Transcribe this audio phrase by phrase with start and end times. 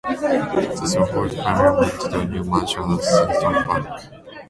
[0.03, 4.01] The Thorold family moved to a new mansion at Syston Park.